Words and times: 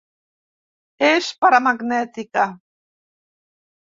És 1.07 1.27
paramagnètica. 1.43 2.47